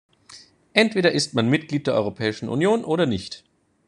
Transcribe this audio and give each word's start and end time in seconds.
Entweder 0.73 1.11
ist 1.11 1.35
man 1.35 1.47
Mitglied 1.47 1.85
der 1.85 1.93
Europäischen 1.93 2.49
Union 2.49 2.83
oder 2.85 3.05
nicht. 3.05 3.43